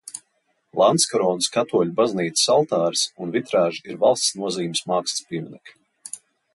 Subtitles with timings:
[0.81, 5.81] Landskoronas katoļu baznīcas altāris un vitrāža ir valsts nozīmes mākslas pieminekļi.